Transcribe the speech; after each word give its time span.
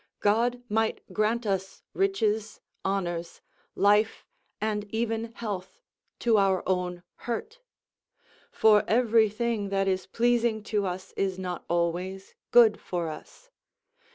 God 0.21 0.63
might 0.67 1.03
grant 1.13 1.45
us 1.45 1.83
riches, 1.93 2.59
honours, 2.83 3.39
life, 3.75 4.25
and 4.59 4.85
even 4.91 5.25
health, 5.33 5.79
to 6.21 6.39
our 6.39 6.63
own 6.67 7.03
hurt; 7.27 7.59
for 8.49 8.83
every 8.87 9.29
thing 9.29 9.69
that 9.69 9.87
is 9.87 10.07
pleasing 10.07 10.63
to 10.63 10.87
us 10.87 11.13
is 11.15 11.37
not 11.37 11.65
always 11.69 12.33
good 12.49 12.79
for 12.79 13.09
us. 13.09 13.51